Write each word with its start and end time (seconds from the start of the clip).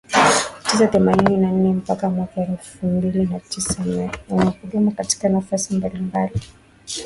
tisa 0.65 0.87
themanini 0.87 1.37
na 1.37 1.51
nne 1.51 1.73
mpaka 1.73 2.09
mwaka 2.09 2.41
elfu 2.41 2.85
mbili 2.87 3.25
na 3.25 3.39
sita 3.49 3.83
amehudumu 4.31 4.91
katika 4.91 5.29
nafasi 5.29 5.75
mbalimbali 5.75 6.41